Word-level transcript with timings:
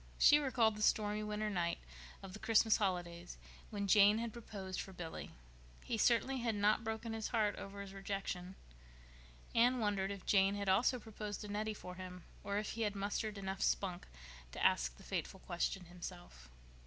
She 0.17 0.39
recalled 0.39 0.75
the 0.77 0.81
stormy 0.81 1.21
winter 1.21 1.47
night 1.51 1.77
of 2.23 2.33
the 2.33 2.39
Christmas 2.39 2.77
holidays 2.77 3.37
when 3.69 3.85
Jane 3.85 4.17
had 4.17 4.33
proposed 4.33 4.81
for 4.81 4.91
Billy. 4.93 5.29
He 5.83 5.95
certainly 5.95 6.39
had 6.39 6.55
not 6.55 6.83
broken 6.83 7.13
his 7.13 7.27
heart 7.27 7.55
over 7.57 7.81
his 7.81 7.93
rejection. 7.93 8.55
Anne 9.53 9.77
wondered 9.77 10.09
if 10.09 10.25
Jane 10.25 10.55
had 10.55 10.67
also 10.69 10.97
proposed 10.97 11.41
to 11.41 11.49
Nettie 11.49 11.75
for 11.75 11.93
him, 11.93 12.23
or 12.43 12.57
if 12.57 12.71
he 12.71 12.81
had 12.81 12.95
mustered 12.95 13.37
enough 13.37 13.61
spunk 13.61 14.07
to 14.53 14.65
ask 14.65 14.97
the 14.97 15.03
fateful 15.03 15.39
question 15.39 15.85
himself. 15.85 16.49